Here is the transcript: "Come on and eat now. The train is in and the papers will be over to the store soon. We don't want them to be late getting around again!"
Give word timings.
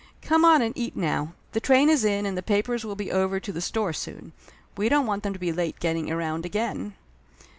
"Come 0.23 0.43
on 0.43 0.63
and 0.63 0.75
eat 0.75 0.95
now. 0.95 1.33
The 1.51 1.59
train 1.59 1.87
is 1.87 2.03
in 2.03 2.25
and 2.25 2.35
the 2.35 2.41
papers 2.41 2.83
will 2.83 2.95
be 2.95 3.11
over 3.11 3.39
to 3.39 3.51
the 3.51 3.61
store 3.61 3.93
soon. 3.93 4.33
We 4.75 4.89
don't 4.89 5.05
want 5.05 5.21
them 5.21 5.33
to 5.33 5.37
be 5.37 5.53
late 5.53 5.79
getting 5.79 6.11
around 6.11 6.43
again!" 6.43 6.95